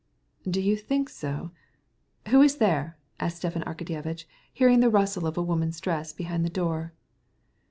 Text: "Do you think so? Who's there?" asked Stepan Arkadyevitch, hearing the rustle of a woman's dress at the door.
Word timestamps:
"Do 0.49 0.59
you 0.59 0.77
think 0.77 1.09
so? 1.09 1.51
Who's 2.29 2.55
there?" 2.55 2.97
asked 3.19 3.37
Stepan 3.37 3.61
Arkadyevitch, 3.65 4.25
hearing 4.51 4.79
the 4.79 4.89
rustle 4.89 5.27
of 5.27 5.37
a 5.37 5.43
woman's 5.43 5.79
dress 5.79 6.15
at 6.19 6.41
the 6.41 6.49
door. 6.49 6.91